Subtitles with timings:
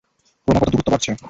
[0.47, 1.11] ক্রমাগত দূরত্ব বাড়ছে।